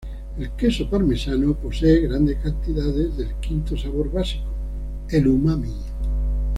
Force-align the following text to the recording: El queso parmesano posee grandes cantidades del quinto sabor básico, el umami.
El 0.39 0.49
queso 0.53 0.89
parmesano 0.89 1.53
posee 1.53 2.07
grandes 2.07 2.39
cantidades 2.39 3.15
del 3.17 3.35
quinto 3.35 3.77
sabor 3.77 4.11
básico, 4.11 4.49
el 5.09 5.27
umami. 5.27 5.75